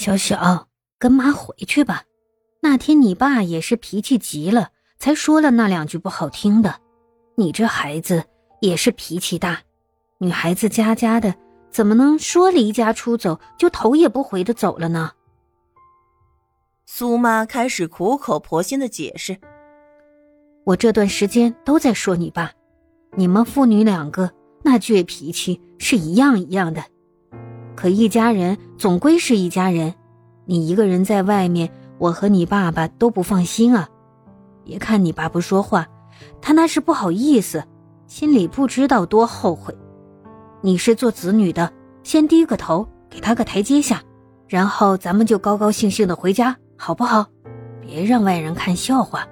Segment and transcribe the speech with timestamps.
[0.00, 0.66] 小小，
[0.98, 2.04] 跟妈回去吧。
[2.62, 6.80] 那天你爸也是脾气急了，才说了那两句不好听的。
[7.36, 8.24] 你这孩子
[8.62, 9.60] 也是脾气大，
[10.16, 11.34] 女孩子家家的，
[11.70, 15.12] 怎么能说离家出走就头也不回的走了呢？
[16.86, 19.36] 苏妈开始苦口婆心的解释
[20.64, 22.50] ：“我这段时间都在说你爸，
[23.16, 24.32] 你们父女两个
[24.62, 26.82] 那倔脾气是一样一样的。
[27.74, 29.94] 可一家人总归是一家人，
[30.44, 31.70] 你一个人在外面。”
[32.00, 33.86] 我和你爸爸都不放心啊！
[34.64, 35.86] 别看你爸不说话，
[36.40, 37.62] 他那是不好意思，
[38.06, 39.76] 心里不知道多后悔。
[40.62, 41.70] 你是做子女的，
[42.02, 44.02] 先低个头，给他个台阶下，
[44.48, 47.26] 然后咱们就高高兴兴的回家，好不好？
[47.82, 49.28] 别让外人看笑话。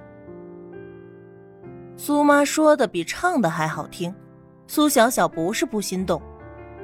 [1.97, 4.13] 苏妈说的比唱的还好听，
[4.67, 6.21] 苏小小不是不心动，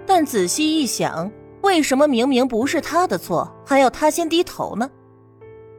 [0.08, 1.32] 但仔细一想，
[1.66, 4.88] 为什么明明不是他的错，还要他先低头呢？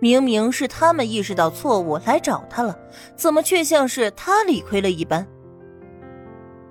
[0.00, 2.76] 明明是他们意识到错误来找他了，
[3.14, 5.24] 怎么却像是他理亏了一般？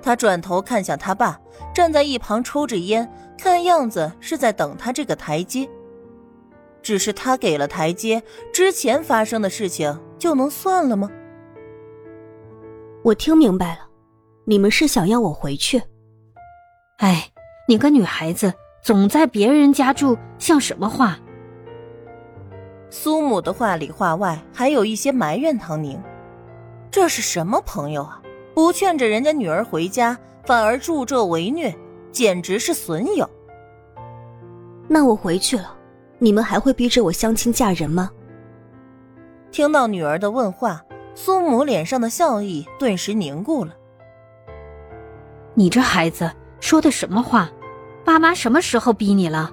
[0.01, 1.39] 他转头看向他爸，
[1.73, 5.67] 站在一旁抽着烟，看样子是在等他这个台阶。
[6.83, 8.21] 只是他给了台阶，
[8.53, 11.09] 之前发生的事情就能算了吗？
[13.01, 13.87] 我听明白了，
[14.43, 15.81] 你们是想要我回去？
[16.97, 17.31] 哎，
[17.65, 18.53] 你个女孩子
[18.85, 21.17] 总在别人家住，像什么话？
[22.91, 25.99] 苏母的话里话外还有一些埋怨唐宁，
[26.91, 28.21] 这是什么朋友啊？
[28.53, 31.75] 不劝着人家女儿回家，反而助纣为虐，
[32.11, 33.27] 简直是损友。
[34.87, 35.75] 那我回去了，
[36.19, 38.11] 你们还会逼着我相亲嫁人吗？
[39.49, 40.79] 听到女儿的问话，
[41.15, 43.73] 苏母脸上的笑意顿时凝固了。
[45.55, 47.49] 你这孩子说的什么话？
[48.05, 49.51] 爸妈什么时候逼你了？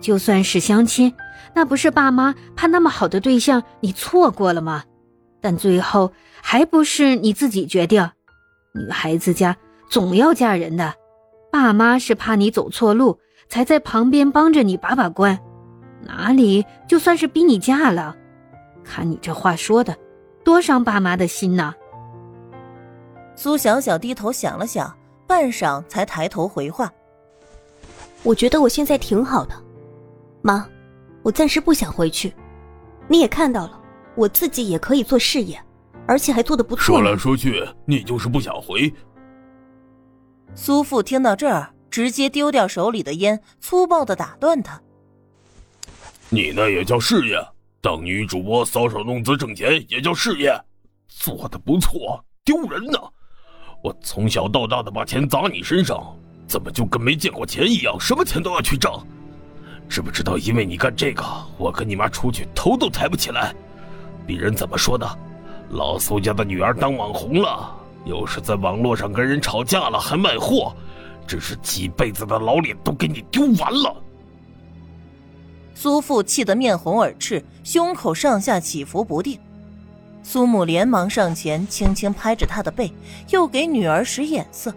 [0.00, 1.14] 就算是相亲。
[1.54, 4.84] 那不是爸妈怕那么好的对象你错过了吗？
[5.40, 8.08] 但最后还不是你自己决定。
[8.72, 9.56] 女孩子家
[9.88, 10.94] 总要嫁人的，
[11.50, 13.18] 爸妈是怕你走错路，
[13.48, 15.38] 才在旁边帮着你把把关。
[16.02, 18.16] 哪里就算是逼你嫁了？
[18.84, 19.96] 看你这话说的，
[20.44, 21.74] 多伤爸妈的心呐！
[23.34, 24.96] 苏小小低头想了想，
[25.26, 26.92] 半晌才抬头回话
[28.22, 29.54] ：“我觉得我现在挺好的，
[30.42, 30.66] 妈。”
[31.22, 32.32] 我暂时不想回去，
[33.06, 33.78] 你也看到了，
[34.14, 35.62] 我自己也可以做事业，
[36.06, 36.82] 而且还做的不错。
[36.82, 38.90] 说来说去，你就是不想回。
[40.54, 44.80] 苏父听到这儿，直接丢掉手里的烟，粗暴的打断他
[46.30, 47.36] ：“你那也叫事业？
[47.82, 50.58] 当女主播搔首弄姿挣钱也叫事业？
[51.06, 52.98] 做的不错，丢人呢！
[53.82, 56.16] 我从小到大的把钱砸你身上，
[56.50, 58.92] 怎么就跟没见过钱一样，什么钱都要去挣？”
[59.88, 60.36] 知不知道？
[60.36, 61.24] 因为你干这个，
[61.56, 63.54] 我跟你妈出去头都抬不起来。
[64.26, 65.08] 别人怎么说的？
[65.70, 67.72] 老苏家的女儿当网红了，
[68.04, 70.74] 又是在网络上跟人吵架了，还卖货，
[71.24, 73.94] 只是几辈子的老脸都给你丢完了。
[75.74, 79.38] 苏父气得面红耳赤，胸口上下起伏不定。
[80.22, 82.92] 苏母连忙上前，轻轻拍着他的背，
[83.30, 84.74] 又给女儿使眼色。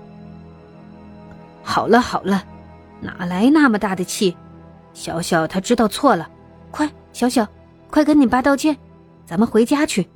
[1.64, 2.44] 好了好了，
[3.02, 4.38] 哪来那么大的气？
[4.94, 6.30] 小小他知道错了，
[6.70, 7.48] 快，小小，
[7.90, 8.78] 快跟你爸道歉，
[9.26, 10.08] 咱们回家去。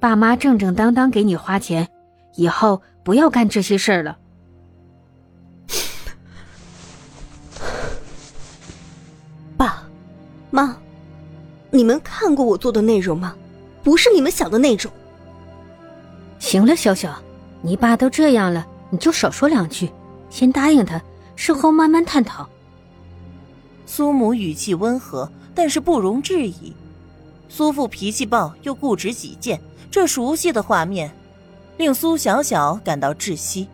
[0.00, 1.86] 爸妈正正当当给你花钱，
[2.36, 4.16] 以后不要干这些事儿了。
[9.56, 9.84] 爸，
[10.50, 10.76] 妈，
[11.70, 13.36] 你们看过我做的内容吗？
[13.82, 14.90] 不是你们想的那种。
[16.38, 17.14] 行了，小小，
[17.60, 19.90] 你爸都这样了，你就少说两句，
[20.34, 21.00] 先答应他，
[21.36, 22.44] 事后慢慢探讨。
[23.86, 26.74] 苏母语气温和，但是不容置疑。
[27.48, 29.60] 苏父脾气暴又固执己见，
[29.92, 31.14] 这熟悉的画面
[31.76, 33.68] 令苏小小感到窒息。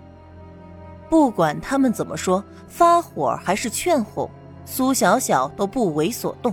[1.09, 4.29] 不管他们怎么说，发火还是劝哄，
[4.67, 6.53] 苏小小都不为所动。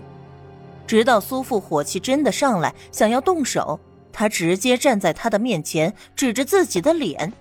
[0.88, 3.78] 直到苏父火气真的上来，想要动手，
[4.14, 7.34] 他直接站在他的面前，指着自己的脸：“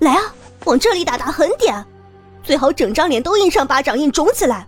[0.00, 0.34] 来啊，
[0.66, 1.82] 往这里打，打狠点，
[2.42, 4.66] 最好整张脸都印上巴掌印，肿起来。”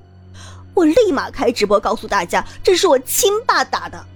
[0.75, 4.07] 我立马开直播告诉大家，这是我亲爸打的，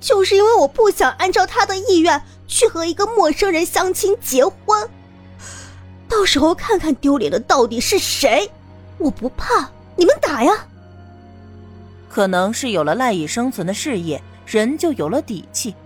[0.00, 4.90] 就是因为我不想按照他的意愿去和一个陌生人相亲结婚，
[6.08, 8.50] 到时候看看丢脸的到底是谁。
[8.98, 10.52] 我不怕，你们打呀。
[12.08, 15.76] 可能是有了赖以生存的事业，人就有了底气。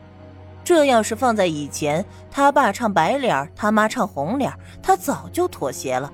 [0.64, 4.52] 这要是放在以前，他爸唱白脸，他妈唱红脸，
[4.82, 6.10] 他早就妥协了。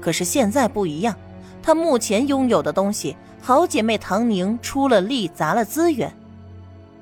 [0.00, 1.14] 可是现在不一样，
[1.62, 3.16] 他目前拥有的东西。
[3.40, 6.10] 好姐妹唐宁出了力，砸了资源。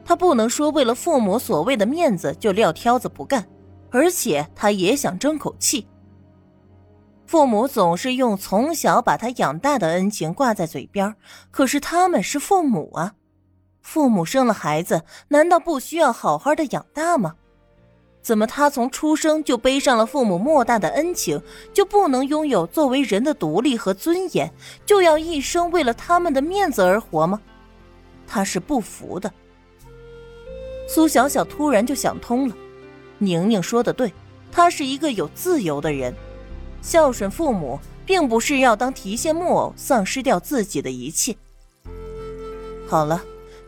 [0.04, 3.46] 她不能说为了父母所谓的面子就撂挑子不干，
[3.90, 5.86] 而且她也想争口气。
[7.24, 11.14] 父母总是用从小把她养大的恩情挂在嘴边，
[11.52, 13.14] 可是他们是父母啊，
[13.82, 17.34] 父母生了孩子，难道不需要好好的养大吗？
[18.22, 21.42] 怎么他从出生就背上了父母莫大的恩情，
[21.74, 24.52] 就不能拥有作为人的独立和尊严，
[24.86, 27.40] 就要一生为了他们的面子而活吗？
[28.26, 29.30] 他是不服的。
[30.88, 32.54] 苏小小突然就想通了，
[33.18, 34.12] 宁宁说的对，
[34.52, 36.14] 他是一个有自由的人，
[36.80, 41.34] 孝顺父母并不是要当提线木偶，丧失掉自己的一切。
[42.86, 43.20] 好了，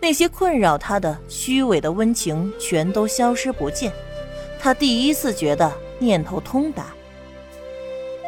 [0.05, 3.91] 那些困扰他的虚伪的温情全都消失不见。
[4.61, 6.89] 他第一次觉得念头通达。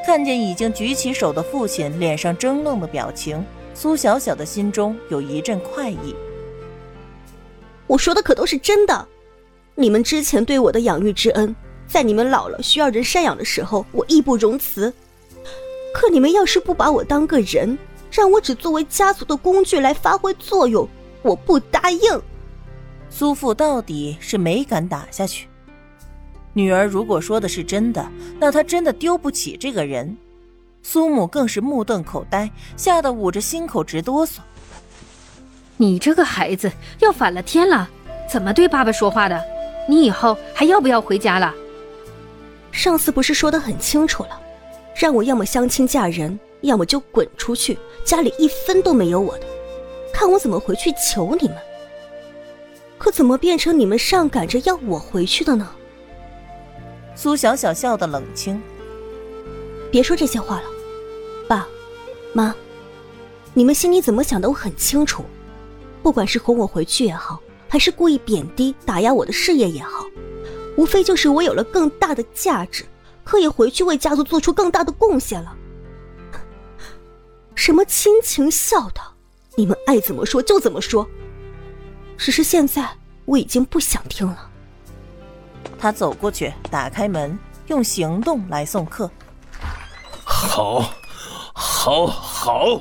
[0.07, 3.45] 看见已经举起手的父亲脸上怔愣的表情，
[3.75, 6.17] 苏小小的心中有一阵快意。
[7.87, 9.07] 我说的可都是真的，
[9.75, 11.55] 你们之前对我的养育之恩，
[11.87, 14.91] 在你们老了需要人赡养的时候，我义不容辞。
[15.93, 17.77] 可你们要是不把我当个人，
[18.11, 20.89] 让我只作为家族的工具来发挥作用，
[21.27, 22.01] 我不答应。
[23.11, 25.49] 苏父到底是没敢打下去。
[26.53, 28.09] 女儿如果说的是真的，
[28.39, 30.17] 那他真的丢不起这个人。
[30.83, 34.39] 苏母更是目瞪口呆，吓得捂着心口直哆嗦。
[35.77, 36.71] 你这个孩子
[37.01, 37.89] 要反了天了，
[38.31, 39.43] 怎么对爸爸说话的？
[39.89, 41.53] 你以后还要不要回家了？
[42.73, 44.41] 上次不是说的很清楚了，
[44.95, 49.47] 让我要么相亲嫁人，要么就滚出去，家里一分都没有我的，
[50.17, 51.59] 看我怎么回去求你们。
[52.97, 55.71] 可怎么变成你们上赶着要我回去的呢？
[57.15, 58.59] 苏小小笑得冷清。
[59.93, 60.65] 别说这些话了，
[61.47, 61.69] 爸，
[62.33, 62.55] 妈，
[63.53, 65.23] 你们心里怎么想的我很清楚。
[66.03, 70.07] 不管是哄我回去也好，还是故意贬低打压我的事业也好，
[70.79, 72.87] 无非就是我有了更大的价值，
[73.23, 75.55] 可以回去为家族做出更大的贡献了。
[77.55, 79.15] 什么亲情孝道，
[79.57, 81.09] 你们爱怎么说就怎么说。
[82.17, 82.89] 只是现在
[83.25, 84.51] 我已经不想听了。
[85.79, 89.11] 他走过去，打开门，用行动来送客。
[90.25, 90.93] 好，
[91.53, 92.81] 好，好。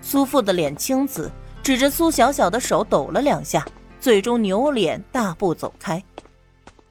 [0.00, 1.30] 苏父的脸青紫，
[1.62, 3.66] 指着苏小小的手抖了两下，
[4.00, 6.02] 最终扭脸大步走开。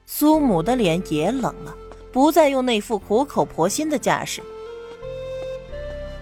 [0.06, 1.74] 苏母的脸也冷了，
[2.12, 4.42] 不再用那副苦口婆心的架势。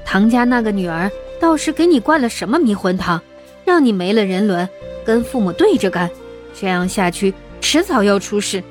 [0.05, 1.09] 唐家那个女儿
[1.41, 3.19] 倒是给你灌了什么迷魂汤，
[3.65, 4.69] 让你没了人伦，
[5.03, 6.07] 跟父母对着干，
[6.53, 7.33] 这样下去。
[7.59, 8.63] 迟早要出事。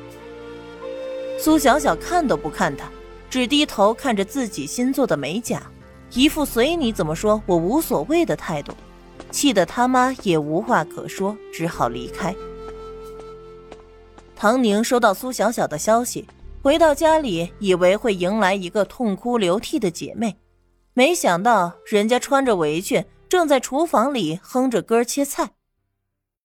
[1.36, 2.88] 苏小小看都不看他，
[3.28, 5.62] 只低头看着自己新做的美甲，
[6.12, 8.72] 一副随你怎么说我无所谓的态度，
[9.30, 12.34] 气得他妈也无话可说，只好离开。
[14.36, 16.26] 唐宁收到苏小小的消息，
[16.62, 20.36] 回到家里，以为会迎来一个痛哭流涕的姐妹，
[20.92, 25.50] 没想到人家穿着围裙，正在厨房里哼着歌切菜。